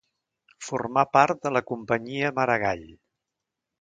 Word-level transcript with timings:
Formà 0.67 1.03
part 1.17 1.43
de 1.45 1.51
la 1.57 1.63
Companyia 1.73 2.33
Maragall. 2.41 2.83